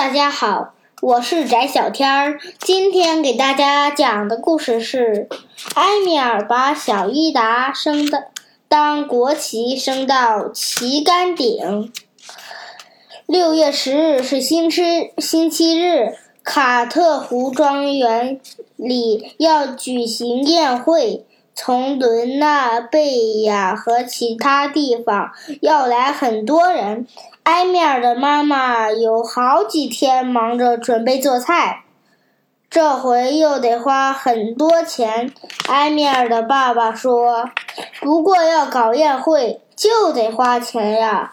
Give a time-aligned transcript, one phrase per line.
[0.00, 0.72] 大家好，
[1.02, 2.40] 我是翟小天儿。
[2.58, 5.28] 今天给大家讲的故事是：
[5.74, 8.28] 埃米尔把小伊达升的
[8.66, 11.92] 当国旗升到旗杆顶。
[13.26, 18.40] 六月十日是星期星期日，卡特湖庄园
[18.76, 27.06] 里要举行宴会，从伦纳贝亚和其他地方要来很多人。
[27.44, 31.84] 埃米尔的妈妈有好几天忙着准备做菜，
[32.68, 35.32] 这回又得花很多钱。
[35.68, 37.50] 埃米尔的爸爸说
[38.00, 41.32] ：“不过要搞宴会就得花钱呀，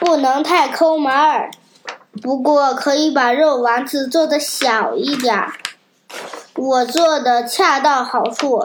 [0.00, 1.50] 不能太抠门儿。
[2.20, 5.52] 不过可以把肉丸子做的小一点儿，
[6.56, 8.62] 我做的恰到好处。”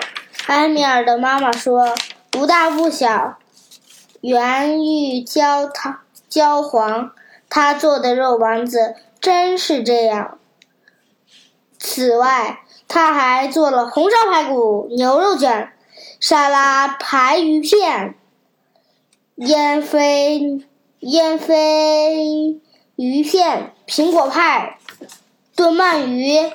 [0.47, 1.95] 埃米尔的妈妈说
[2.31, 3.37] ：“不大不小，
[4.21, 5.99] 圆玉焦糖。”
[6.29, 7.11] 焦黄，
[7.49, 10.37] 他做的肉丸子真是这样。
[11.77, 15.73] 此外，他还做了红烧排骨、牛肉卷、
[16.19, 18.15] 沙拉、排鱼片、
[19.35, 20.63] 烟飞
[20.99, 22.59] 烟飞
[22.95, 24.77] 鱼片、苹果派、
[25.55, 26.51] 炖鳗鱼、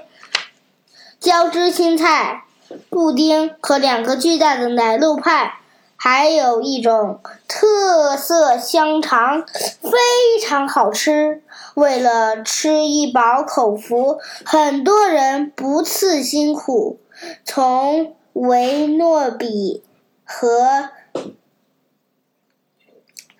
[1.19, 2.45] 椒汁青菜、
[2.91, 5.59] 布丁和两个巨大的奶酪派。
[6.07, 9.47] 还有一种特色香肠，
[9.81, 11.43] 非常好吃。
[11.77, 17.01] 为了吃一饱口福，很多人不辞辛苦，
[17.43, 19.83] 从维诺比
[20.25, 20.91] 和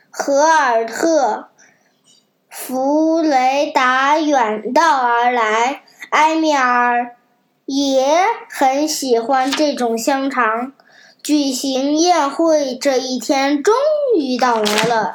[0.09, 1.49] 荷尔特
[2.49, 5.83] 弗雷达远道而来。
[6.13, 7.15] 埃米尔
[7.67, 8.17] 也
[8.49, 10.73] 很喜欢这种香肠。
[11.25, 13.75] 举行宴会这一天终
[14.19, 15.15] 于到来了，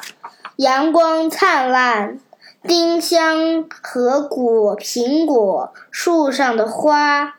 [0.56, 2.18] 阳光灿烂，
[2.64, 7.36] 丁香和果苹果树上的花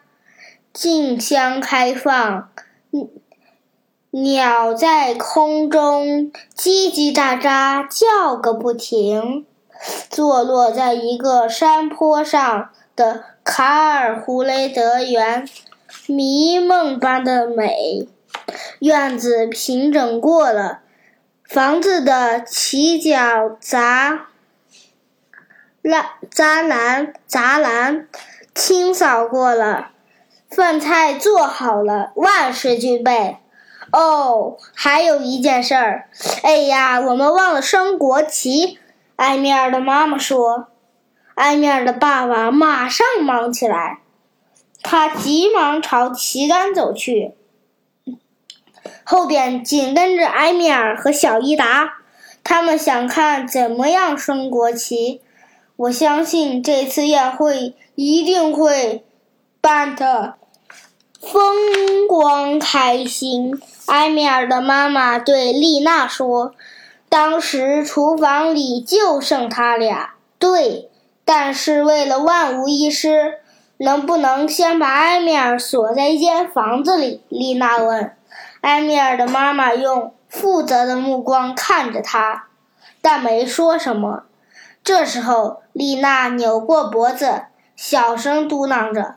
[0.72, 2.50] 竞相开放，
[4.12, 9.46] 鸟在空中叽叽喳喳叫个不停。
[10.10, 15.46] 坐落在一个山坡上的卡尔胡雷德园，
[16.08, 18.08] 迷梦般的美。
[18.80, 20.80] 院子平整过了，
[21.44, 24.28] 房子的起角杂
[25.82, 28.08] 栏栅栏栅栏
[28.54, 29.92] 清扫过了，
[30.50, 33.38] 饭菜做好了，万事俱备。
[33.92, 36.10] 哦，还有一件事儿，
[36.44, 38.80] 哎呀，我们忘了升国旗。
[39.18, 40.68] 埃米尔的妈妈说。
[41.36, 44.00] 埃米尔的爸爸马上忙起来，
[44.84, 47.34] 他急忙朝旗杆走去。
[49.12, 51.96] 后边紧跟着埃米尔和小伊达，
[52.46, 55.20] 他们想看怎么样升国旗。
[55.76, 59.04] 我相信这次宴会一定会
[59.60, 60.36] 办得
[61.20, 63.62] 风光开心。
[63.88, 66.56] 埃米尔的妈妈对丽娜说
[67.10, 70.90] ：“当时厨房里就剩他俩。”对，
[71.26, 73.40] 但是为了万无一失，
[73.76, 77.20] 能不能先把埃米尔锁在一间房子里？
[77.28, 78.14] 丽娜问。
[78.62, 82.46] 埃米尔的妈妈用负责的目光看着他，
[83.02, 84.24] 但没说什么。
[84.84, 87.44] 这时候，丽娜扭过脖子，
[87.76, 89.16] 小声嘟囔着：“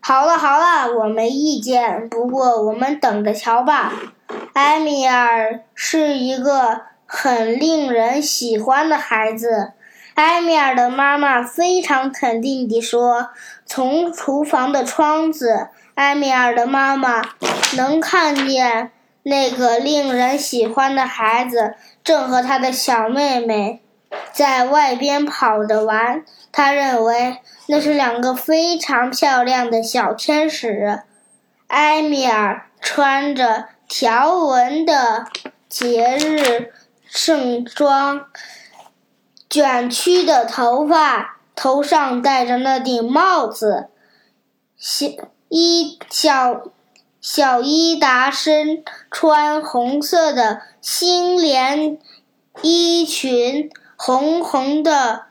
[0.00, 2.08] 好了好了，我没意见。
[2.08, 3.92] 不过我们等着瞧吧。”
[4.54, 9.72] 埃米尔是一个很令人喜欢的孩子。
[10.14, 13.28] 埃米尔的妈妈非常肯定地说
[13.66, 17.22] ：“从厨房的窗子，埃米尔的妈妈。”
[17.74, 18.92] 能看见
[19.24, 21.74] 那个令人喜欢的孩子
[22.04, 23.82] 正和他的小妹妹
[24.32, 31.02] 在外边跑着玩，他认为那是两个非常漂亮的小天使。
[31.66, 35.26] 埃米尔穿着条纹的
[35.68, 36.72] 节日
[37.08, 38.26] 盛装，
[39.50, 43.88] 卷曲的头发，头上戴着那顶帽子，
[44.78, 45.06] 小
[45.48, 46.64] 一小。
[47.18, 51.98] 小伊达身穿红色的星连
[52.62, 55.24] 衣裙，红红的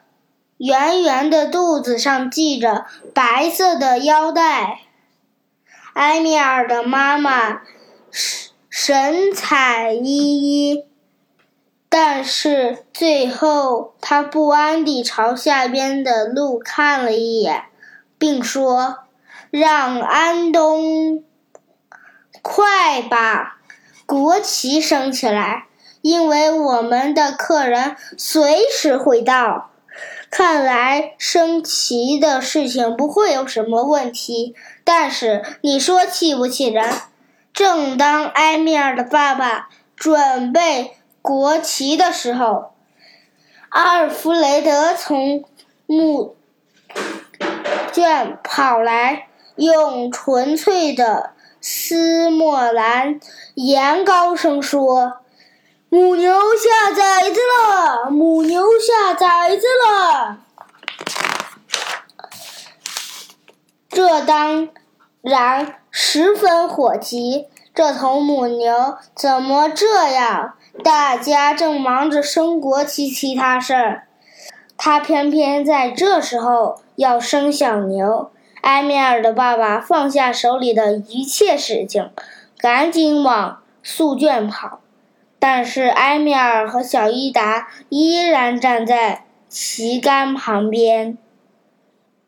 [0.57, 4.81] 圆圆的肚子上系着白色的腰带。
[5.93, 7.61] 埃米尔的妈妈
[8.11, 10.83] 神神采奕奕，
[11.87, 17.67] 但是最后她不安地朝下边的路看了一眼，
[18.17, 19.04] 并说
[19.59, 21.23] ：“让安东。”
[22.43, 23.57] 快把
[24.05, 25.65] 国旗升起来，
[26.01, 29.71] 因为我们的客人随时会到。
[30.29, 34.53] 看来升旗的事情不会有什么问题。
[34.83, 36.93] 但是你说气不气人？
[37.53, 42.73] 正当埃米尔的爸爸准备国旗的时候，
[43.69, 45.45] 阿尔弗雷德从
[45.87, 46.35] 墓
[47.93, 51.31] 圈跑来，用纯粹的
[51.61, 53.19] 斯莫兰
[53.55, 55.17] 言高声说。
[55.87, 58.09] 母牛下崽子了！
[58.09, 60.39] 母牛下崽子了！
[63.87, 64.67] 这当
[65.21, 67.47] 然十分火急。
[67.73, 70.55] 这头母牛怎么这样？
[70.83, 74.07] 大家正忙着升国旗其他事儿，
[74.75, 78.31] 它偏偏在这时候要生小牛。
[78.65, 82.09] 埃米尔的爸爸放下手里的一切事情，
[82.57, 84.81] 赶紧往宿卷跑。
[85.37, 91.15] 但是埃米尔和小伊达依然站在旗杆旁边。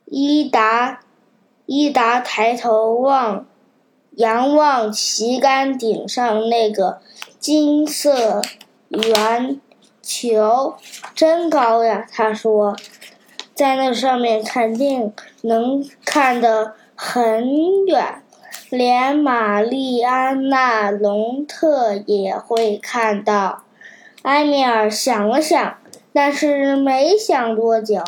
[0.05, 0.99] 伊达，
[1.65, 3.47] 伊达抬头望，
[4.11, 7.01] 仰望旗杆顶上那个
[7.39, 8.43] 金色
[8.89, 9.59] 圆
[10.03, 10.75] 球，
[11.15, 12.05] 真高呀！
[12.13, 12.75] 他说，
[13.55, 15.11] 在那上面肯定
[15.47, 18.21] 能看得很远。
[18.69, 23.63] 连玛丽安娜·隆特也会看到。
[24.23, 25.77] 埃米尔想了想，
[26.11, 28.03] 但是没想多久。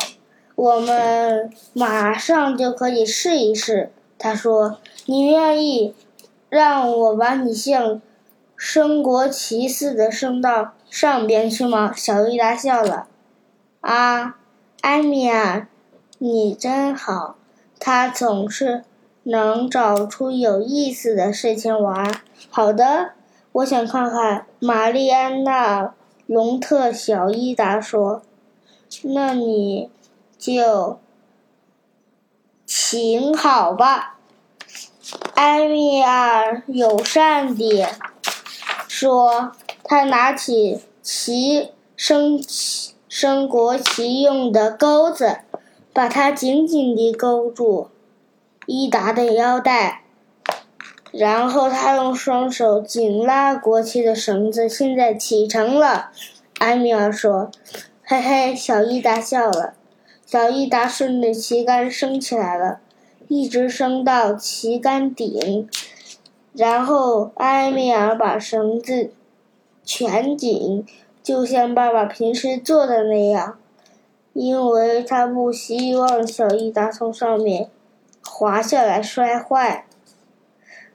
[0.54, 5.94] 我们马上就可以试一试，他说：“你愿意
[6.50, 8.02] 让我把你像
[8.54, 13.06] 升国旗似的升到上边去吗？”小伊达笑了。
[13.80, 14.36] 啊，
[14.82, 15.66] 埃米尔，
[16.20, 17.36] 你真好。
[17.78, 18.84] 他总是。
[19.24, 22.22] 能找出有意思的事情玩。
[22.48, 23.10] 好的，
[23.52, 24.46] 我想看看。
[24.58, 25.84] 玛丽安娜·
[26.26, 28.22] 隆特小伊达说
[29.04, 29.90] ：“那你
[30.38, 30.98] 就
[32.64, 34.18] 请好吧。”
[35.36, 37.86] 埃米尔友善地
[38.88, 39.52] 说
[39.84, 42.42] ：“他拿起旗升
[43.06, 45.40] 升国旗用的钩子，
[46.00, 47.88] 把它紧紧地勾住。”
[48.64, 50.04] 伊达的腰带，
[51.12, 54.66] 然后他用双手紧拉国旗的绳子。
[54.66, 56.10] 现在启程了，
[56.60, 57.50] 埃米尔说
[58.02, 59.74] ：“嘿嘿。”小伊达笑了。
[60.24, 62.80] 小伊达顺着旗杆升起来了，
[63.28, 65.68] 一直升到旗杆顶。
[66.54, 69.10] 然后埃米尔把绳子
[69.84, 70.86] 全紧，
[71.22, 73.58] 就像爸爸平时做的那样，
[74.32, 77.70] 因为他不希望小伊达从上面。
[78.22, 79.86] 滑下来摔坏。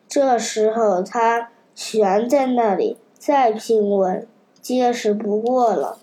[0.07, 4.27] 这时候他悬在那里，再平稳，
[4.61, 5.97] 结实不过了。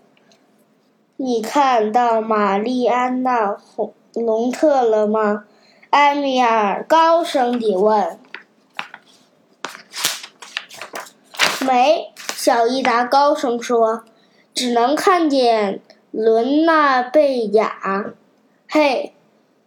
[1.16, 3.52] 你看到玛丽安娜·
[4.14, 5.44] 隆特了吗？
[5.90, 8.18] 埃米尔高声地问。
[11.64, 14.04] 没，小伊达高声说，
[14.52, 15.80] 只能看见
[16.12, 18.12] 伦纳贝雅。
[18.68, 19.12] 嘿。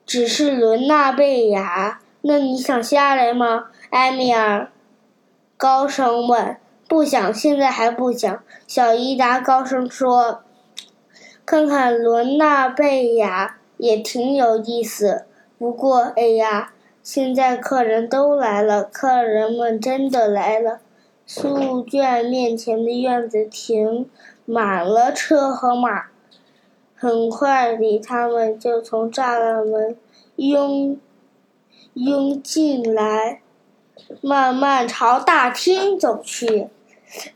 [0.07, 3.69] 只是伦纳贝雅，那你想下来吗？
[3.89, 4.69] 埃米尔
[5.57, 6.57] 高声问。
[6.87, 8.43] 不想，现在还不想。
[8.67, 10.43] 小伊达高声说
[11.43, 15.25] ：“看看伦纳贝雅也挺有意思。
[15.57, 20.81] 不过，哎呀，现在客人都来了，客人们真的来了。
[21.25, 24.07] 宿卷面前的院子停
[24.45, 26.03] 满了车和马。”
[26.95, 29.97] 很快地，他们就从栅栏门
[30.37, 30.97] 拥
[31.93, 33.41] 拥进来，
[34.21, 36.69] 慢慢朝大厅走去。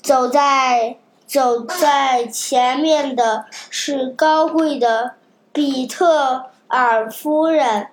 [0.01, 5.13] 走在走在前面的是高贵的
[5.54, 7.88] 比特尔夫人，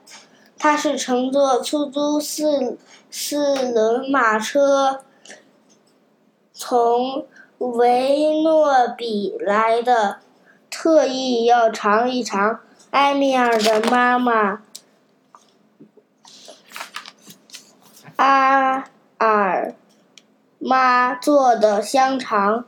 [0.56, 2.78] 她是乘坐出租四
[3.10, 5.00] 四轮马车
[6.52, 7.26] 从
[7.58, 10.20] 维诺比来的。
[10.78, 14.60] 特意要尝一尝埃米尔的妈妈
[18.16, 18.84] 阿
[19.16, 19.74] 尔
[20.58, 22.66] 妈做的香肠。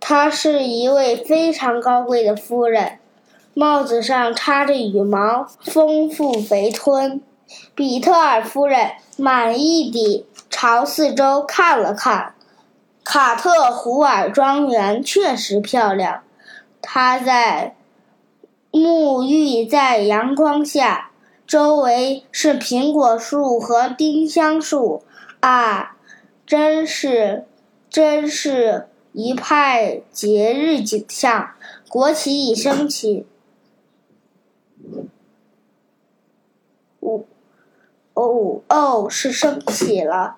[0.00, 2.98] 她是一位非常高贵的夫人，
[3.54, 7.22] 帽子上插着羽毛，丰富肥臀。
[7.76, 12.34] 比特尔夫人满意地朝四周看了看，
[13.04, 16.24] 卡特胡尔庄园确实漂亮。
[16.82, 17.76] 他在
[18.72, 21.10] 沐浴在阳光下，
[21.46, 25.02] 周围是苹果树和丁香树，
[25.40, 25.96] 啊，
[26.46, 27.46] 真是，
[27.88, 31.50] 真是一派节日景象。
[31.88, 33.26] 国旗已升起，
[37.00, 37.24] 哦，
[38.14, 40.36] 哦，哦，是升起了。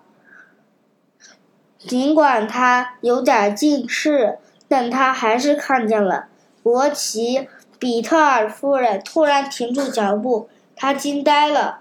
[1.79, 6.29] 尽管他有点近视，但他还是看见了。
[6.63, 7.49] 国旗。
[7.79, 11.81] 比特尔夫人突然停住脚步，她惊呆了。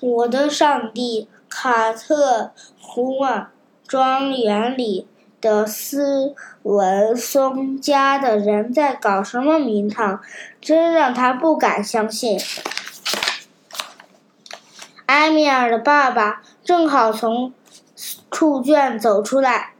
[0.00, 1.28] 我的上帝！
[1.50, 3.50] 卡特胡尔
[3.86, 5.06] 庄园里
[5.42, 10.22] 的斯文松家的人在搞什么名堂？
[10.62, 12.40] 真让他不敢相信。
[15.04, 17.52] 埃米尔的爸爸正好从
[18.30, 19.74] 处卷走出来，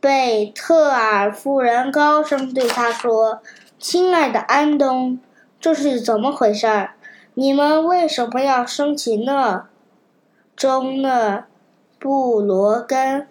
[0.00, 3.42] 贝特尔夫人高声对他说。
[3.82, 5.18] 亲爱的安东，
[5.58, 6.94] 这是怎么回事儿？
[7.34, 9.66] 你们为什么要生气呢？
[10.54, 11.46] 中呢，
[11.98, 13.26] 布罗根，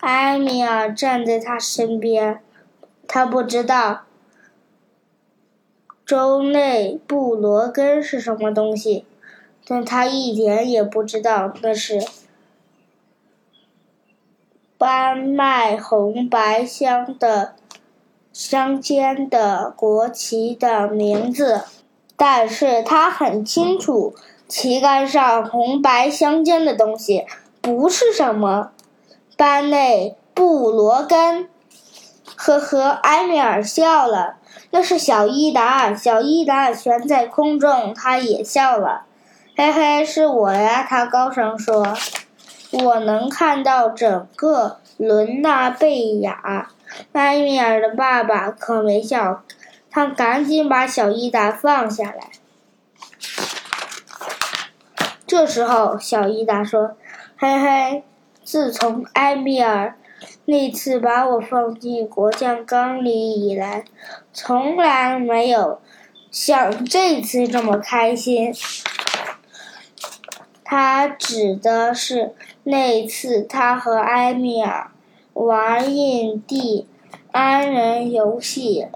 [0.00, 2.42] 埃米尔站在他身边，
[3.08, 4.02] 他不知道
[6.04, 9.06] 周内布罗根是什么东西，
[9.66, 12.06] 但他一点也不知道那是
[14.76, 17.54] 斑麦红白香的。
[18.32, 21.62] 乡间的国旗的名字，
[22.16, 24.14] 但是他很清楚，
[24.48, 27.26] 旗杆上红白相间的东西
[27.60, 28.70] 不是什么。
[29.36, 31.48] 班内布罗根，
[32.36, 34.36] 呵呵，埃米尔笑了。
[34.70, 39.02] 那是小伊达，小伊达悬在空中，他也笑了。
[39.54, 40.86] 嘿嘿，是我呀！
[40.88, 41.94] 他高声说
[42.72, 46.70] ：“我能看到整个伦纳贝亚。”
[47.12, 49.42] 埃米尔的爸爸可没笑，
[49.90, 52.30] 他赶紧把小伊达放下来。
[55.26, 56.96] 这时候，小伊达说
[57.36, 58.04] ：“嘿嘿，
[58.44, 59.96] 自从埃米尔
[60.44, 63.84] 那次把我放进果酱缸里以来，
[64.32, 65.80] 从来没有
[66.30, 68.52] 像这次这么开心。”
[70.62, 72.34] 他指的是
[72.64, 74.91] 那次他和埃米尔。
[75.34, 76.86] 玩印第
[77.30, 78.86] 安人游戏，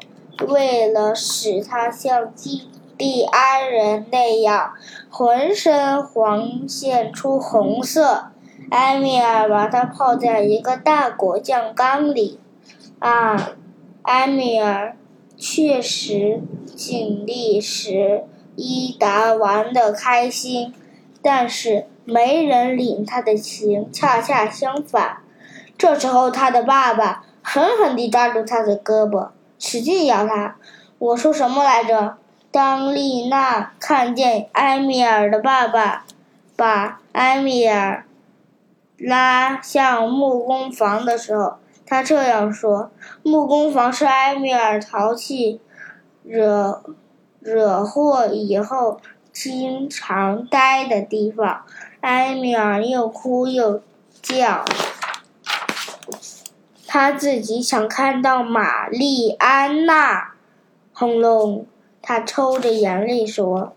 [0.46, 4.74] 为了使他像印第安人那样
[5.10, 8.32] 浑身黄现出红色，
[8.70, 12.38] 埃米尔把它泡在一个大果酱缸里。
[12.98, 13.52] 啊，
[14.02, 14.96] 埃米尔
[15.36, 16.42] 确实
[16.74, 18.24] 尽力使
[18.54, 20.72] 伊达玩得开心，
[21.20, 25.18] 但是没人领他的情，恰恰相反。
[25.78, 29.28] 这时候，他的爸爸狠狠地抓住他的胳膊，
[29.58, 30.56] 使劲摇他。
[30.98, 32.16] 我说什么来着？
[32.52, 36.06] 当丽娜看见埃米尔的爸爸
[36.56, 38.06] 把埃米尔
[38.96, 42.90] 拉向木工房的时候，他这样说
[43.22, 45.60] ：“木工房是埃米尔淘气、
[46.22, 46.82] 惹
[47.40, 48.98] 惹祸以后
[49.30, 51.62] 经常待的地方。”
[52.00, 53.82] 埃米尔又哭又
[54.22, 54.64] 叫。
[56.98, 60.32] 他自己想看到玛丽安娜，
[60.94, 61.66] 轰隆！
[62.00, 63.76] 他抽着眼泪说：“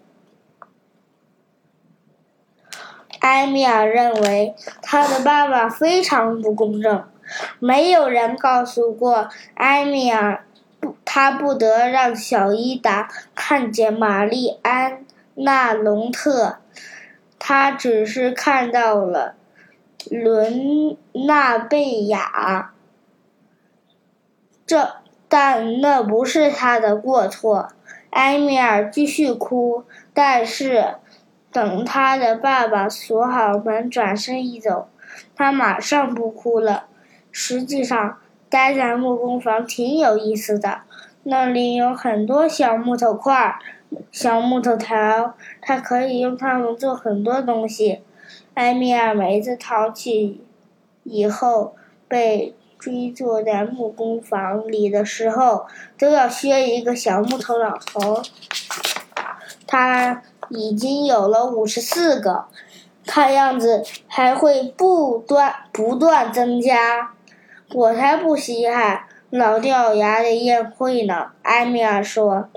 [3.19, 7.03] 埃米尔认为他的爸爸非常不公正，
[7.59, 10.45] 没有人告诉过埃米尔，
[10.79, 15.03] 不，他不得让小伊达看见玛丽安
[15.35, 16.59] 娜隆特，
[17.38, 19.35] 他只是看到了
[20.09, 22.71] 伦纳贝亚。”
[24.69, 24.97] 这，
[25.27, 27.69] 但那不是他的过错。
[28.11, 29.83] 埃米尔继续哭，
[30.13, 30.93] 但是，
[31.51, 34.88] 等他的爸爸锁好门，转身一走，
[35.35, 36.85] 他马上不哭了。
[37.31, 40.81] 实际上，待在木工房挺有意思的，
[41.23, 43.57] 那里有很多小木头块、
[44.11, 48.03] 小木头条，他可以用它们做很多东西。
[48.53, 50.43] 埃米尔每次淘气
[51.01, 51.75] 以后
[52.07, 52.53] 被。
[52.79, 55.67] 追坐在木工房里的时候，
[55.98, 58.24] 都要削一个小木头老头。
[59.67, 62.45] 他已经有了五十四个，
[63.05, 67.12] 看样子还会不断不断增加。
[67.74, 72.50] 我才不稀罕老掉牙的宴会呢，埃米尔说。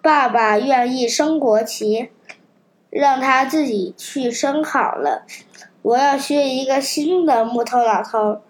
[0.00, 2.08] 爸爸愿意升国旗，
[2.88, 5.26] 让他自己去升好了。
[5.82, 8.40] 我要削一个新的木头老头。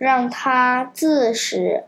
[0.00, 1.84] 让他自始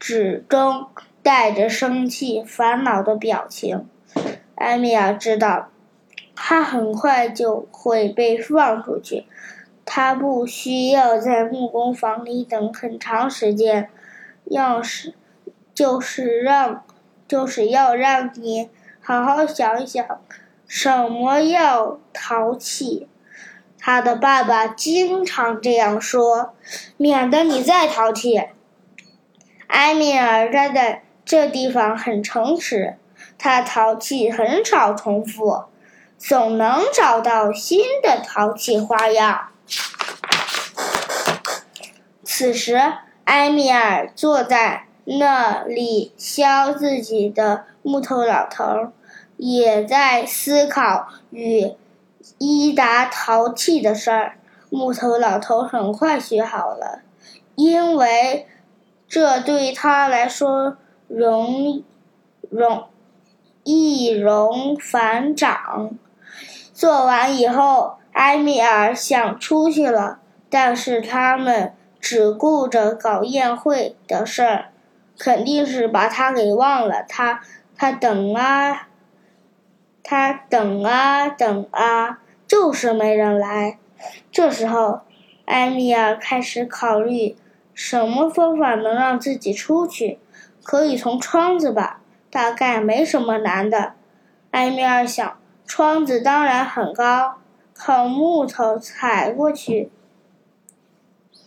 [0.00, 0.86] 至终
[1.22, 3.86] 带着生气、烦恼的表情。
[4.54, 5.68] 艾米尔知道，
[6.34, 9.26] 他很快就会被放出去。
[9.84, 13.90] 他不需要在木工房里等很长时间。
[14.44, 15.12] 要是，
[15.74, 16.86] 就是让，
[17.28, 18.70] 就是要让你
[19.02, 20.22] 好好想一想，
[20.66, 23.08] 什么要淘气？
[23.84, 26.54] 他的爸爸经常这样说，
[26.96, 28.44] 免得你再淘气。
[29.66, 32.96] 埃米尔站在这地方很诚实，
[33.36, 35.64] 他淘气很少重复，
[36.16, 39.48] 总能找到新的淘气花样。
[42.22, 42.80] 此时，
[43.24, 48.92] 埃米尔坐在那里削自己的木头老头，
[49.36, 51.72] 也在思考与。
[52.38, 54.38] 伊达淘气的事儿，
[54.70, 57.02] 木头老头很快学好了，
[57.54, 58.46] 因为
[59.08, 60.76] 这对他来说
[61.08, 61.82] 容
[62.48, 62.84] 容
[63.64, 65.90] 易容反掌。
[66.72, 74.70] 做完以后，埃米尔想出去了，但是他们只顾着搞宴会的事儿，
[75.18, 77.04] 肯定是把他给忘了。
[77.08, 77.40] 他
[77.76, 78.88] 他等啊，
[80.02, 82.20] 他等啊等啊。
[82.48, 83.78] 就是没人来。
[84.30, 85.00] 这时候，
[85.46, 87.34] 埃米尔开始考虑
[87.72, 90.18] 什么方法能让自己出去。
[90.62, 93.94] 可以从窗子吧，大概没什么难的。
[94.50, 97.36] 埃米尔想，窗子当然很高，
[97.74, 99.90] 靠木头踩过去，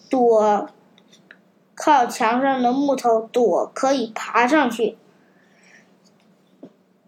[0.10, 0.68] 躲；
[1.76, 4.98] 靠墙上的木头躲，可以爬上去。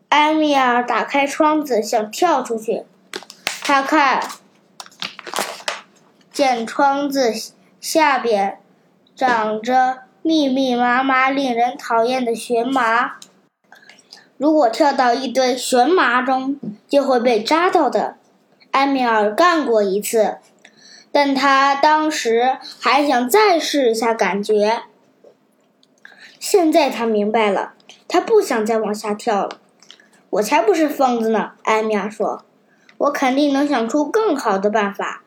[0.09, 2.85] 埃米尔打开窗子，想跳出去。
[3.61, 4.21] 他看
[6.31, 7.33] 见窗子
[7.81, 8.59] 下边
[9.15, 13.17] 长着密密麻麻、令人讨厌的荨麻。
[14.37, 18.15] 如果跳到一堆荨麻中，就会被扎到的。
[18.71, 20.37] 埃米尔干过一次，
[21.11, 24.83] 但他当时还想再试一下感觉。
[26.39, 27.73] 现在他明白了，
[28.07, 29.59] 他不想再往下跳了。
[30.37, 32.43] 我才不是疯子呢，埃米尔说。
[32.99, 35.23] 我肯定能想出更好的办法。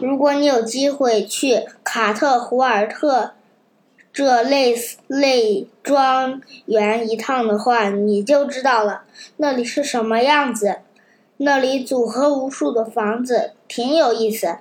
[0.00, 3.32] 如果你有机会去卡特胡尔特
[4.12, 4.74] 这类
[5.08, 9.02] 类庄园一趟的话，你就知道了
[9.38, 10.76] 那里是什么样子。
[11.38, 14.58] 那里组合无数的房子，挺有意思。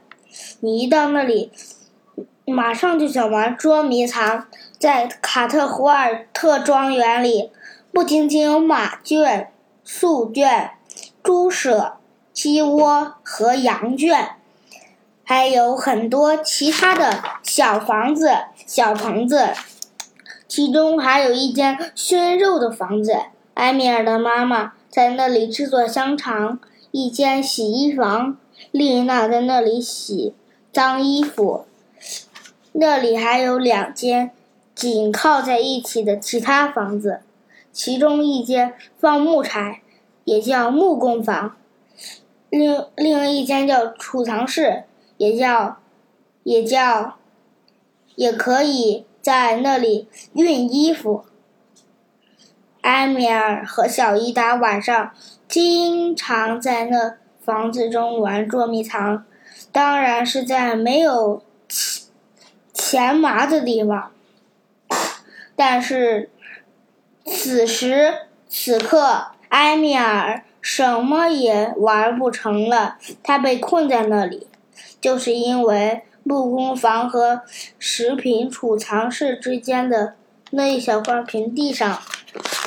[0.60, 1.52] 你一到那里，
[2.46, 4.48] 马上就想玩捉迷藏。
[4.78, 7.50] 在卡特胡尔特庄园里，
[7.94, 9.50] 不仅仅有马圈、
[9.86, 10.72] 素圈、
[11.24, 11.94] 猪舍。
[12.34, 14.36] 鸡窝和羊圈，
[15.24, 18.30] 还有很多其他的小房子、
[18.68, 19.54] 小棚子，
[20.46, 23.18] 其中还有一间熏肉的房子。
[23.54, 26.60] 埃米尔的妈妈在那里制作香肠。
[26.92, 28.38] 一间洗衣房，
[28.72, 30.34] 丽娜在那里洗
[30.74, 31.66] 脏衣服。
[32.74, 34.32] 那里还有两间
[34.76, 37.22] 紧靠在一起的其他房子，
[37.76, 39.82] 其中一间放木柴，
[40.24, 41.58] 也叫木工房。
[42.50, 44.86] 另另一间叫储藏室，
[45.18, 45.80] 也叫，
[46.44, 47.18] 也叫，
[48.16, 51.26] 也可以在那里熨衣服。
[52.80, 55.12] 埃米尔和小伊达晚上
[55.50, 59.26] 经常在那房子中玩捉迷藏，
[59.74, 62.06] 当然是在没有钱
[62.74, 64.14] 钱麻的地方。
[65.58, 66.30] 但是
[67.26, 70.44] 此时此刻，埃米尔。
[70.68, 74.48] 什么也玩不成了，他被困在那里，
[75.00, 77.44] 就是因为木工房和
[77.78, 80.16] 食品储藏室之间的
[80.50, 82.02] 那一小块平地上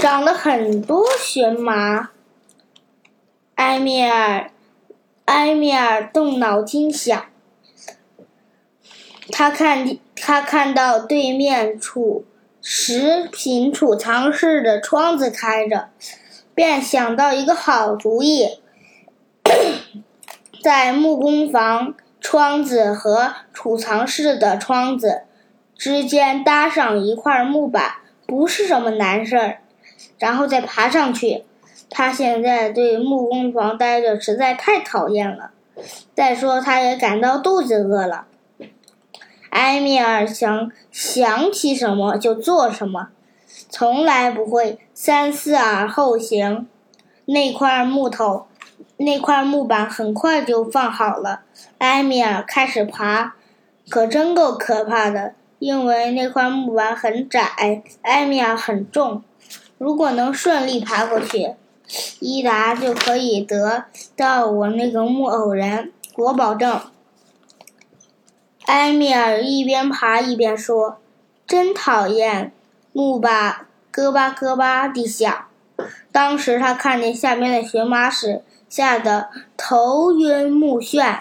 [0.00, 2.10] 长了很多荨麻。
[3.56, 4.52] 埃米尔，
[5.24, 7.26] 埃米尔动脑筋想，
[9.32, 12.24] 他看他看到对面储
[12.70, 15.88] 食品储藏室的窗子开着。
[16.54, 18.60] 便想到一个好主意，
[20.62, 25.22] 在木工房窗子和储藏室的窗子
[25.78, 27.94] 之间搭上一块木板，
[28.26, 29.60] 不是什么难事儿。
[30.18, 31.44] 然后再爬上去。
[31.88, 35.52] 他现在对木工房待着实在太讨厌了。
[36.14, 38.26] 再说，他也感到肚子饿了。
[39.58, 43.08] 埃米尔想想起什么就做什么。
[43.68, 46.68] 从来不会三思而后行。
[47.24, 48.46] 那块木头，
[48.98, 51.40] 那块木板很快就放好了。
[51.78, 53.34] 埃米尔开始爬，
[53.88, 59.24] 可真够可怕的，因为那块木板很窄，埃米尔很重。
[59.76, 61.56] 如果能顺利爬过去，
[62.20, 66.80] 伊达就可以得到我那个木偶人，我保证。
[68.68, 70.98] 埃米尔一边爬一边说
[71.48, 72.52] ：“真讨厌。”
[72.92, 75.46] 木板咯巴咯巴地响。
[76.12, 81.20] 当时他看见下面的荨麻时，吓得头晕目眩。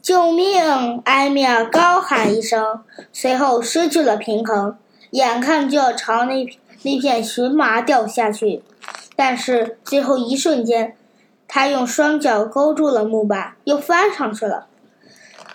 [0.00, 1.02] 救命！
[1.04, 4.78] 埃米尔高喊一声，随后失去了平衡，
[5.10, 8.62] 眼看就要朝那那片荨麻掉下去。
[9.14, 10.96] 但是最后一瞬间，
[11.46, 14.68] 他用双脚勾住了木板，又翻上去了。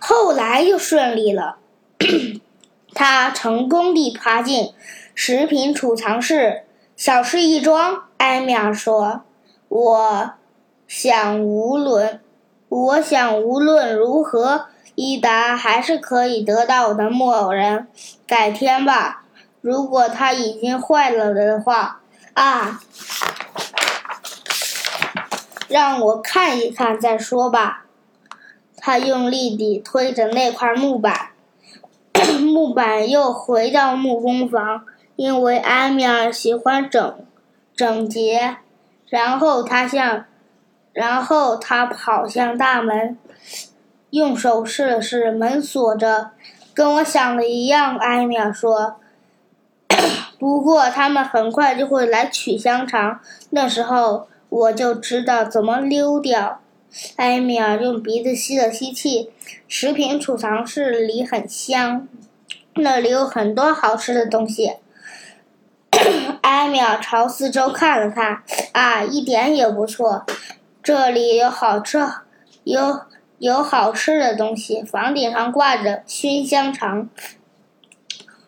[0.04, 1.58] 后来又顺利了，
[2.96, 4.74] 他成功地爬进
[5.14, 6.64] 食品储藏室。
[6.98, 9.22] 小事一桩，艾米尔说
[9.70, 10.34] ：“我
[10.88, 12.20] 想无论。”
[12.68, 17.88] 我想，无论如何，伊达还是可以得到我的木偶人。
[18.26, 19.24] 改天吧，
[19.62, 22.00] 如果他已经坏了的话。
[22.34, 22.82] 啊，
[25.68, 27.86] 让我看一看再说吧。
[28.82, 31.30] 他用力地推着那块木板，
[32.42, 34.84] 木板又回到木工房，
[35.16, 37.26] 因为埃米尔喜欢整
[37.74, 38.58] 整洁。
[39.08, 40.26] 然后他向。
[40.94, 43.18] 然后他跑向大门，
[44.10, 46.32] 用手试了试门锁着，
[46.74, 47.96] 跟我想的一样。
[47.96, 48.98] 埃米尔说
[50.38, 56.60] ：“不过他们很快就会来取香肠，那时候我就知道怎么溜掉。”
[57.16, 59.32] 埃米尔用鼻子吸了吸气，
[59.68, 62.08] 食品储藏室里很香，
[62.76, 64.74] 那里有很多好吃的东西。
[66.42, 70.26] 埃米尔朝四周看了看，啊，一点也不错。
[70.84, 72.00] 这里有好吃，
[72.64, 73.02] 有
[73.38, 74.84] 有好吃的东西。
[74.84, 77.08] 房顶上挂着熏香肠，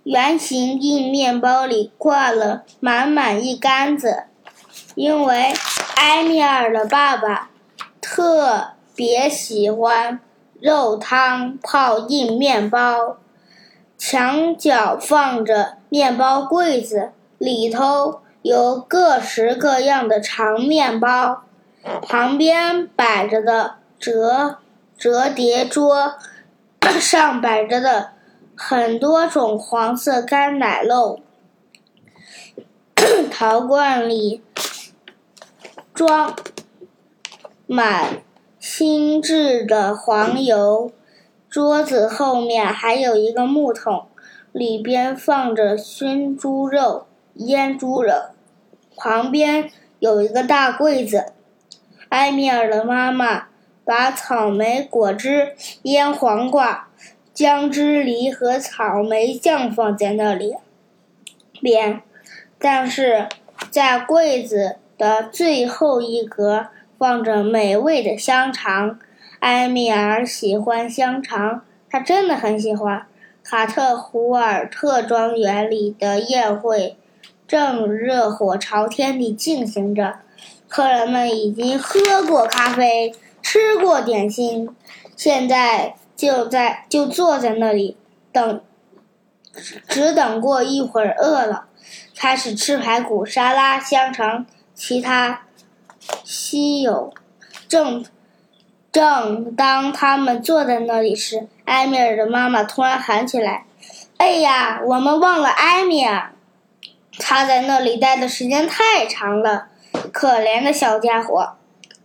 [0.03, 4.23] 圆形硬面包里挂了满满一杆子。
[4.95, 5.53] 因为
[5.95, 7.49] 埃米尔的爸爸
[8.15, 10.19] 特别喜欢
[10.62, 13.17] 肉汤泡硬面包。
[13.97, 21.45] 墙角放着面包柜子，里头有各式各样的长面包。
[22.04, 24.60] 旁边摆着的折
[24.95, 26.13] 折叠桌
[26.99, 28.12] 上摆着的
[28.56, 31.19] 很多种黄色干奶酪，
[33.32, 34.43] 陶罐里
[35.95, 36.36] 装
[37.73, 38.21] 满
[38.59, 40.91] 新制的黄油，
[41.49, 44.05] 桌子后面还有一个木桶，
[44.51, 48.13] 里边放着熏猪肉、腌猪肉，
[48.95, 51.33] 旁边有一个大柜子。
[52.09, 53.47] 埃米尔的妈妈
[53.83, 56.89] 把草莓果汁、腌黄瓜、
[57.33, 60.57] 姜汁梨和草莓酱放在那里。
[61.59, 62.03] 边，
[62.59, 63.27] 但是
[63.71, 66.67] 在柜子的最后一格
[67.03, 68.97] 放着美味的香肠。
[69.39, 73.05] 埃米尔喜欢香肠，他真的很喜欢。
[73.43, 76.95] 卡特胡尔特庄园里的宴会
[77.45, 80.19] 正热火朝天地进行着。
[80.69, 84.73] 客人们已经喝过咖啡，吃过点心，
[85.17, 87.97] 现在就在就坐在那里
[88.31, 88.61] 等，
[89.89, 91.65] 只等过一会儿饿了，
[92.15, 95.41] 开始吃排骨、沙拉、香肠，其他
[96.23, 97.13] 稀有。
[97.67, 98.05] 正
[98.91, 103.65] 正当他们坐在那里时，埃米尔的妈妈突然喊起来
[104.17, 106.33] ：“哎呀，我们忘了埃米尔！
[107.17, 109.67] 他在那里待的时间太长了。”
[110.11, 111.55] 可怜的小家伙，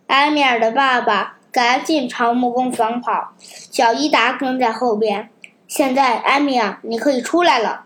[0.06, 5.28] 埃米尔的爸爸赶紧朝木工房跑，小伊达跟在后边。
[5.66, 7.84] 现在，埃米尔，你可以出来了。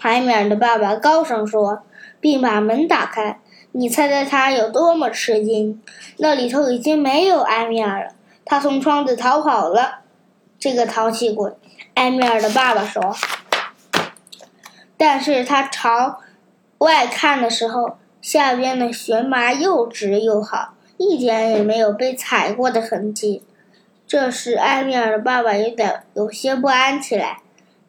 [0.00, 1.82] 埃米尔的爸爸高声说，
[2.20, 3.40] 并把门打开。
[3.78, 5.82] 你猜猜他有多么吃惊？
[6.16, 8.12] 那里头已经没有埃米尔了，
[8.44, 10.00] 他从窗子逃跑了。
[10.58, 11.52] 这个淘气鬼，
[11.92, 13.14] 埃米尔的爸爸说。
[14.96, 16.20] 但是他朝
[16.78, 17.98] 外看的时候。
[18.22, 23.44] 下边的荨麻又直又好，一点也没有被踩过的痕迹。
[24.04, 27.38] 这时，埃米尔的爸爸有点有些不安起来，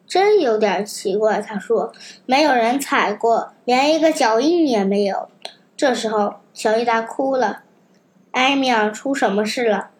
[0.06, 1.40] 真有点奇怪。
[1.42, 1.92] 他说
[2.24, 5.28] ：“没有人踩过，连一个脚印也没有。”
[5.78, 7.60] 这时候，小伊达哭了。
[8.32, 9.90] 埃米尔出什么事了？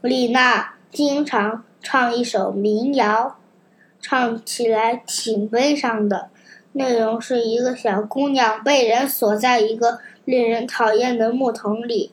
[0.00, 3.36] 丽娜经常唱一首民谣，
[4.00, 6.28] 唱起来挺悲伤的。
[6.74, 12.12] 内容是一个小姑娘被人锁在一个令人讨厌的木桶里，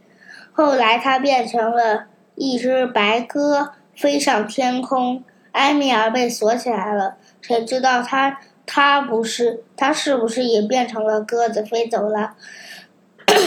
[0.52, 5.24] 后来她变成了一只白鸽，飞上天空。
[5.52, 12.34] 埃米尔被锁起来了，谁知道他他不是他是不是也变成了鸽子飞走了？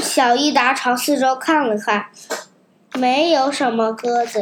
[0.03, 2.07] 小伊达朝四周看了看，
[2.95, 4.41] 没有什么鸽子，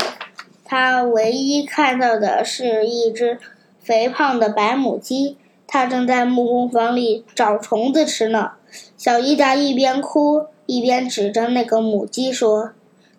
[0.65, 3.39] 他唯一看到的是一只
[3.81, 5.39] 肥胖的白母鸡。
[5.67, 8.53] 他正在木工房里找虫子吃呢。
[8.97, 12.73] 小伊达一边哭一边指着那个母鸡说：“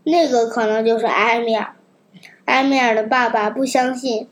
[0.03, 1.73] 那个可能就是埃米尔。
[2.45, 4.29] 埃米尔的爸爸不相信，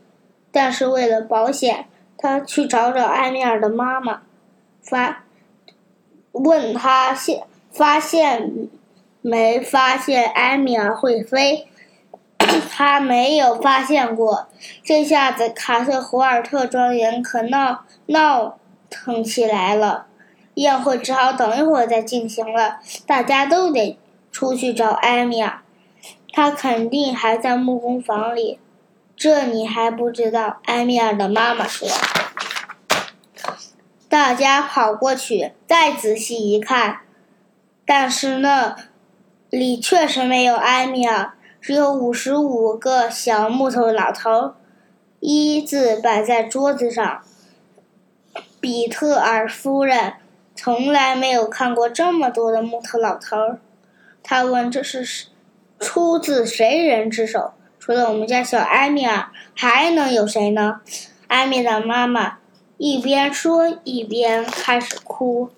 [0.51, 1.87] 但是为了保险，
[2.17, 4.21] 他去找找埃米尔的妈妈，
[4.81, 5.23] 发
[6.31, 8.69] 问他现发现
[9.21, 11.67] 没发现埃米尔会飞。
[12.69, 14.47] 他没有发现过，
[14.83, 18.57] 这下子卡特胡尔特庄园可闹闹
[18.89, 20.07] 腾起来了。
[20.55, 22.79] 宴会只好等一会儿再进行了。
[23.07, 23.97] 大家都得
[24.31, 25.61] 出去找埃米尔，
[26.31, 28.59] 他肯定还在木工房里。
[29.15, 30.57] 这你还不知道？
[30.65, 31.87] 埃米尔的妈妈说。
[34.09, 36.99] 大家跑过去，再仔细一看，
[37.85, 38.75] 但是那
[39.49, 41.33] 里确实没有埃米尔。
[41.61, 44.55] 只有五十五个小木头老头，
[45.21, 47.21] 一字摆在桌子上。
[48.59, 50.15] 比特尔夫人
[50.53, 53.37] 从来没有看过这么多的木头老头。
[54.21, 55.27] 她问：“这是
[55.79, 57.53] 出自谁人之手？
[57.79, 60.81] 除了我们家小埃米尔，还能有谁呢？”
[61.27, 62.39] 艾米的妈妈
[62.75, 65.49] 一边说一边开始哭。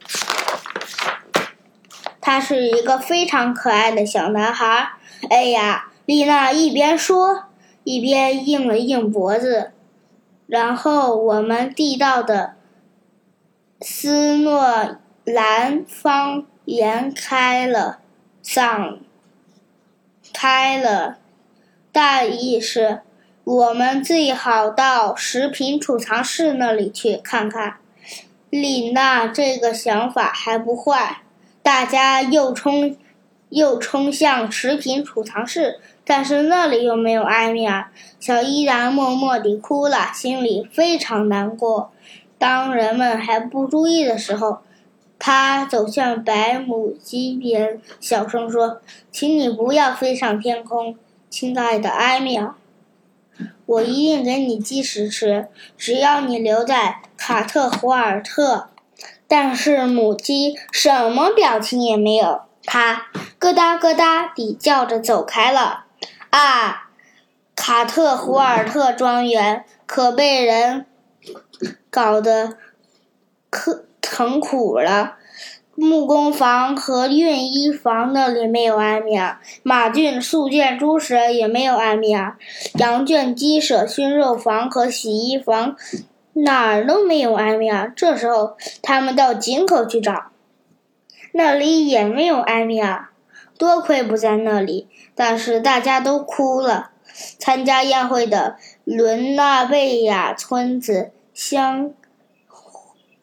[2.26, 4.94] 他是一个非常可爱的小男孩。
[5.30, 5.92] 哎呀！
[6.08, 7.44] 丽娜一边说，
[7.84, 9.74] 一边硬了硬脖子，
[10.48, 12.56] 然后我们地道的
[13.80, 18.00] 斯诺兰方言开了
[18.44, 18.98] 嗓，
[20.34, 21.20] 开了，
[21.92, 23.02] 大意是：
[23.44, 27.76] 我们最好到食品储藏室那里去看看。
[28.50, 31.22] 丽娜这个想法还不坏，
[31.66, 32.96] 大家又冲，
[33.50, 35.80] 又冲向食品储藏室。
[36.04, 37.88] 但是那里又没有埃米尔，
[38.20, 41.92] 小伊然默默地哭了，心里非常难过。
[42.38, 44.60] 当人们还不注意的时候，
[45.18, 50.96] 他走向白母鸡边，小声说：“请你不要飞上天空，
[51.32, 52.54] 亲爱的埃米尔，
[53.66, 58.68] 我一定给你鸡食吃，只要你留在卡特胡尔特。”
[59.28, 63.08] 但是母鸡什么表情也没有，它
[63.40, 65.86] 咯哒咯哒地叫着走开了。
[66.30, 66.90] 啊，
[67.56, 70.86] 卡特胡尔特庄园可被人
[71.90, 72.58] 搞得
[73.50, 75.16] 可疼苦了。
[75.78, 82.38] 木工房和熨衣房那里没有艾米尔，马圈速件猪舍也没有艾米尔，
[82.76, 85.76] 羊圈鸡舍熏肉房和洗衣房
[86.36, 87.92] 哪儿都没有埃米尔。
[87.96, 90.32] 这时候，他们到井口去找，
[91.32, 93.10] 那里也没有埃米尔。
[93.58, 96.92] 多亏不在那里，但是大家都哭了。
[97.40, 101.94] 参加宴会的伦纳贝亚村子相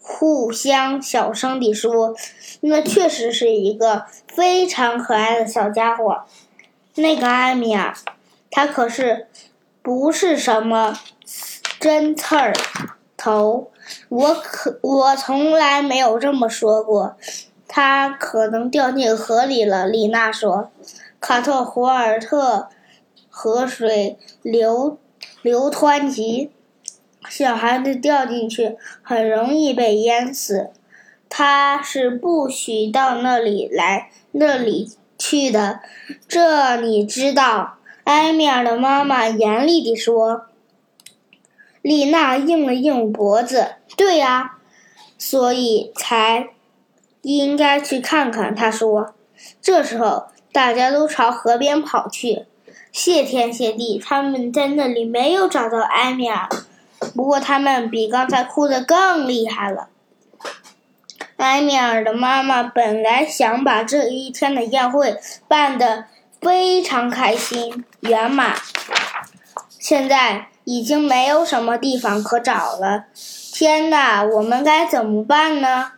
[0.00, 2.16] 互相小声地说
[2.62, 6.24] ：“那确实是一个非常可爱的小家伙。
[6.94, 7.94] 那个艾米尔，
[8.50, 9.26] 他可是
[9.82, 10.98] 不是什么
[11.78, 12.54] 真刺儿
[13.22, 13.70] 头。
[14.08, 17.16] 我可我从来没有这么说过。”
[17.74, 20.70] 他可能掉进河里了，丽娜说。
[21.20, 22.68] 卡特胡尔特
[23.30, 24.98] 河水流
[25.40, 26.50] 流湍急，
[27.30, 30.68] 小孩子掉进去很容易被淹死。
[31.30, 35.80] 他是不许到那里来那里去的，
[36.28, 37.78] 这你知道？
[38.04, 40.42] 埃米尔的妈妈严厉地说。
[41.82, 43.74] 丽娜硬了硬脖子。
[43.96, 44.52] 对呀，
[45.18, 46.48] 所以才。
[47.24, 49.14] 应该去看看，他说。
[49.60, 52.46] 这时候，大家都朝河边跑去。
[52.90, 56.48] 谢天谢地，他们在那里没有找到埃米尔。
[57.14, 59.88] 不过，他们比刚才哭得更厉害了。
[61.36, 65.16] 埃米尔的妈妈本来想把这一天的宴会
[65.46, 66.06] 办得
[66.40, 68.56] 非常开心圆满，
[69.78, 73.04] 现在已经没有什么地方可找了。
[73.52, 75.92] 天哪，我们该怎么办呢？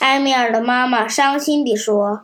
[0.00, 2.22] 埃米尔的妈妈伤心地说：“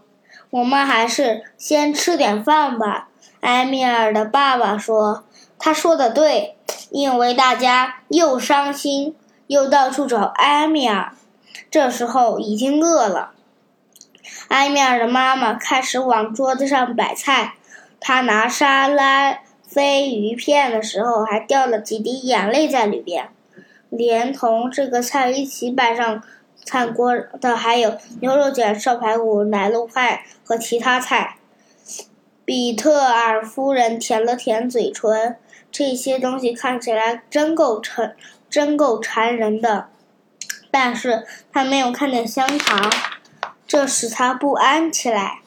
[0.50, 3.09] 我们还是先吃点饭吧。”
[3.40, 5.24] 埃米尔的爸爸说
[5.59, 6.57] ：“他说的对，
[6.90, 11.12] 因为大家又伤心又到处找埃米尔，
[11.70, 13.31] 这时候已经饿了。”
[14.48, 17.55] 埃米尔的妈妈开始往桌子上摆菜，
[18.00, 19.38] 她拿沙拉
[19.70, 23.28] 飞鱼片的时候还掉了几滴眼泪在里边，
[23.88, 26.22] 连同这个菜一起摆上。
[26.62, 31.37] 餐锅的还有牛肉卷、烧排骨、奶酪派和其他菜。
[32.44, 35.37] 比特尔夫人舔了舔嘴唇，
[35.72, 38.14] 这些东西看起来真够馋，
[38.50, 39.88] 真够馋人的。
[40.70, 42.92] 但是她没有看见香肠，
[43.66, 45.38] 这使她不安起来。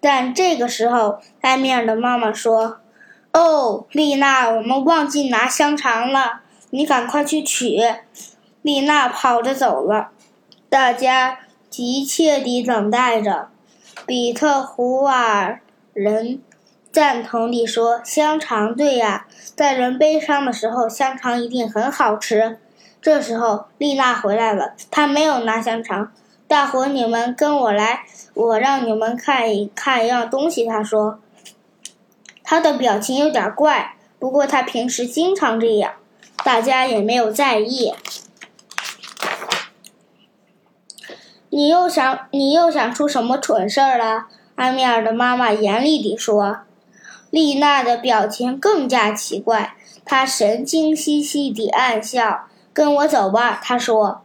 [0.00, 2.80] 但这个时候，埃米尔的妈妈说
[3.34, 7.78] ：“哦，丽娜，我们忘记拿香肠了，你赶快去取。”
[8.62, 10.10] 丽娜跑着走了。
[10.68, 11.38] 大家
[11.70, 13.48] 急切地等待着。
[14.06, 15.60] 比特胡瓦
[15.92, 16.40] 人
[16.92, 22.58] 赞同地说：“香肠，对呀，在人悲伤的时候，香肠一定很好吃。”
[23.02, 26.12] 这时候，丽娜回来了，她没有拿香肠。
[26.48, 30.64] 大伙，你们跟我来，我让你们看一看一样东西。
[30.64, 31.20] 他说，
[32.42, 35.92] 他的表情有点怪，不过他平时经常这样，
[36.42, 37.92] 大家也没有在意。
[41.50, 44.28] 你又想，你又想出什么蠢事儿了？
[44.54, 46.60] 埃米尔的妈妈严厉地说。
[47.28, 52.46] 丽娜的表情更加奇怪，她神经兮兮地暗笑。
[52.72, 54.22] 跟我走吧，她说。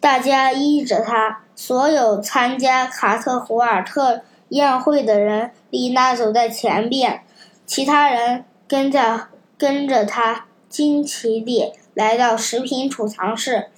[0.00, 1.42] 大家依着她。
[1.58, 7.24] 所有参加卡特胡尔特宴会的人，丽娜走在前边，
[7.66, 9.26] 其他人跟在
[9.58, 13.70] 跟着她，惊奇地来到食品储藏室。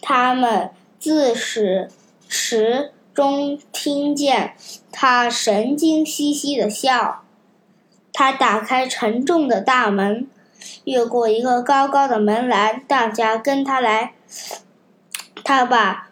[0.00, 1.92] 他们自始
[2.28, 4.54] 始终听见
[4.90, 7.22] 她神经兮兮的笑。
[8.12, 10.26] 他打开沉重的大门，
[10.84, 14.14] 越过一个高高的门栏，大家跟他来。
[15.44, 16.08] 他把。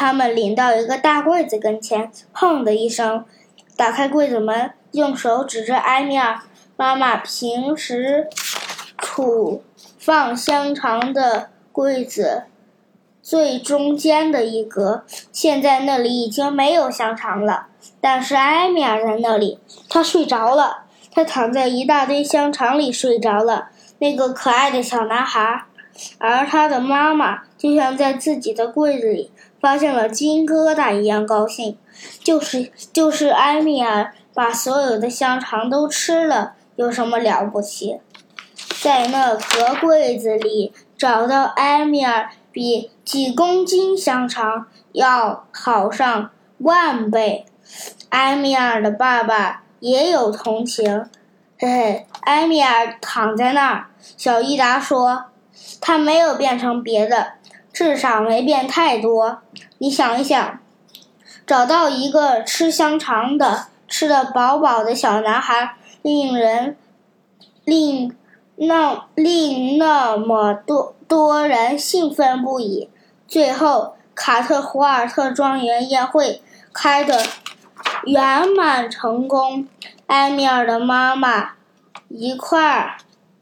[0.00, 3.22] 他们领到一个大柜子跟前，砰的一声，
[3.76, 6.40] 打开柜子门，用手指着埃米尔
[6.74, 8.26] 妈妈平时
[8.96, 9.62] 储
[9.98, 12.44] 放香肠的柜子
[13.22, 15.04] 最中间的一格。
[15.30, 17.66] 现在那里已经没有香肠了，
[18.00, 19.58] 但是埃米尔在那里，
[19.90, 23.68] 他睡着了，他躺在一大堆香肠里睡着了。
[23.98, 25.64] 那个可爱的小男孩，
[26.16, 29.30] 而他的妈妈就像在自己的柜子里。
[29.60, 31.76] 发现了金疙瘩一样高兴，
[32.24, 38.00] 就是就是埃米尔把所有的香肠都吃了，有什么了不起？
[38.80, 47.44] 在那格柜子里找到埃米尔比几公斤香肠要好上万倍。
[48.08, 51.04] 埃米尔的爸爸也有同情，
[51.58, 53.88] 嘿嘿，埃米尔躺在那儿。
[54.16, 55.26] 小伊达说
[55.82, 57.34] ：“他没有变成别的。”
[57.82, 59.40] 世上没变太多。
[59.78, 60.60] 你想一想，
[61.46, 66.76] 找到一个吃香肠的、吃得饱饱的小男孩，令人
[67.64, 68.14] 令
[68.56, 72.90] 那令那么多多人兴奋不已。
[73.26, 76.42] 最后，卡特胡尔特庄园宴会
[76.74, 77.24] 开得
[78.04, 79.66] 圆满成功。
[80.08, 81.52] 埃米尔的妈妈
[82.08, 82.98] 一块儿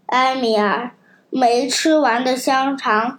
[0.07, 0.92] 埃米尔
[1.29, 3.18] 没吃完的香肠。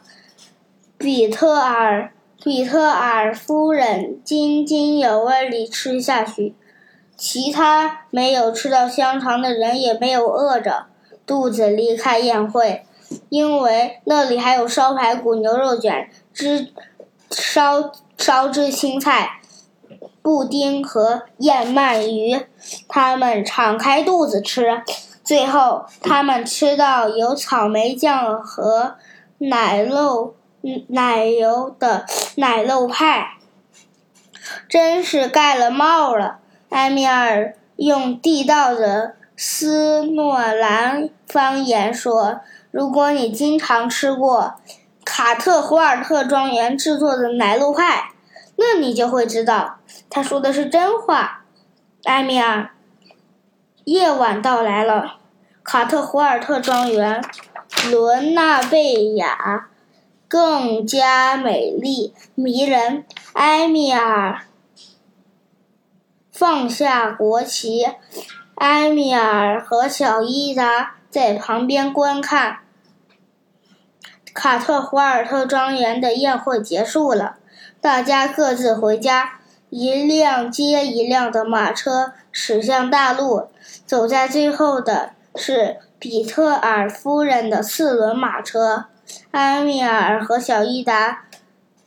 [1.00, 2.12] 比特尔
[2.44, 6.54] 比特尔夫人津津有味地吃下去，
[7.16, 10.88] 其他没有吃到香肠的人也没有饿着
[11.26, 12.84] 肚子离开宴会，
[13.30, 16.68] 因为那里还有烧排骨、牛肉卷、汁
[17.32, 19.40] 烧烧汁青菜、
[20.22, 22.46] 布丁和燕鳗鱼。
[22.90, 24.82] 他们敞开肚子吃，
[25.24, 28.98] 最后他们吃到有草莓酱和
[29.38, 30.34] 奶酪。
[30.89, 33.38] 奶油的奶酪派，
[34.67, 36.39] 真是盖了帽了。
[36.69, 42.41] 埃米尔用地道的斯诺兰方言说
[42.72, 44.56] ：“如果你经常吃过
[45.06, 48.12] 卡特胡尔特庄园制作的奶酪派，
[48.58, 51.45] 那你就会知道，他说的是真话。”
[52.06, 52.69] 埃米尔，
[53.86, 55.17] 夜晚到来了，
[55.63, 57.24] 卡特胡尔特庄园，
[57.89, 59.70] 伦纳贝雅。
[60.30, 63.03] 更加美丽迷人。
[63.34, 64.43] 埃米尔
[66.32, 67.88] 放下国旗，
[68.55, 72.59] 埃米尔和小伊达在旁边观看。
[74.34, 77.38] 卡特胡尔特庄园的宴会结束了，
[77.82, 79.39] 大家各自回家。
[79.71, 83.49] 一辆接一辆的马车驶向大路，
[83.86, 88.86] 走在最后的是比特尔夫人的四轮马车。
[89.32, 91.26] 埃米尔和小伊达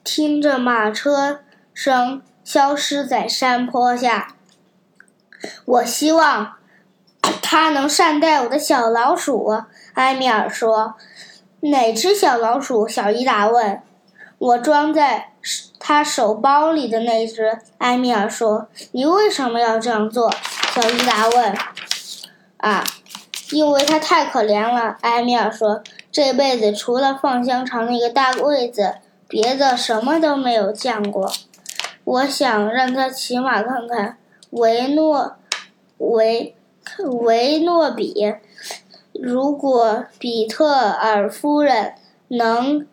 [0.05, 1.41] 听着马车
[1.75, 4.35] 声消失在山坡下。
[5.64, 6.55] 我希望
[7.41, 9.64] 他能善待我的小老鼠，
[9.95, 10.95] 埃米尔说。
[11.61, 12.89] 哪只小老鼠？
[12.89, 13.81] 小伊达问。
[14.39, 15.33] 我装在
[15.79, 18.68] 他手包里的那只，埃米尔说。
[18.91, 20.29] 你为什么要这样做？
[20.75, 21.57] 小伊达问。
[22.57, 22.85] 啊，
[23.51, 25.83] 因为它太可怜了，埃米尔说。
[26.13, 28.97] 这辈子除了放香肠那个大柜子，
[29.27, 31.33] 别的什么都没有见过。
[32.05, 34.19] 我想让他起码看看
[34.51, 35.37] 维诺
[35.97, 36.55] 维
[36.99, 38.35] 维诺比。
[39.15, 41.95] 如果比特尔夫人
[42.29, 42.87] 能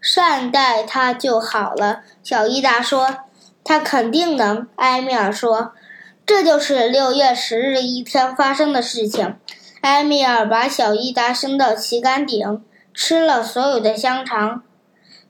[0.00, 3.18] 善待他就好了。”小伊达说。
[3.64, 5.72] “他肯定能。”埃米尔说。
[6.24, 9.36] “这就是六月十日一天发生的事情。”
[9.82, 12.62] 埃米尔把小伊达升到旗杆顶，
[12.94, 14.62] 吃了所有的香肠。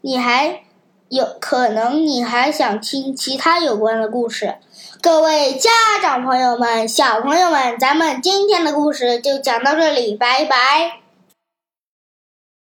[0.02, 0.60] 你还
[1.08, 4.56] 有可能，你还想听其他有关的故事？
[5.00, 5.70] 各位家
[6.02, 11.01] 长朋友们、小朋友们，咱们今天的故事就讲到这里，拜拜。